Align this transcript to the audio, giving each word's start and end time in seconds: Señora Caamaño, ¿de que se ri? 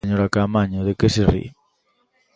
Señora 0.03 0.31
Caamaño, 0.33 0.79
¿de 0.87 0.93
que 0.99 1.09
se 1.15 1.23
ri? 1.31 1.43